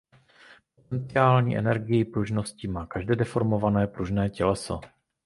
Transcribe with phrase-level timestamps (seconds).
[0.75, 4.81] Potenciální energii pružnosti má každé deformované pružné těleso.